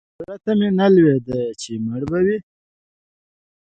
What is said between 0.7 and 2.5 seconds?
نه لوېده چې مړ به وي.